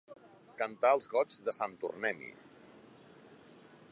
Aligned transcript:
Cantar 0.61 0.93
els 0.97 1.05
goigs 1.11 1.43
de 1.49 1.55
sant 1.59 1.77
Tornem-hi. 1.85 2.33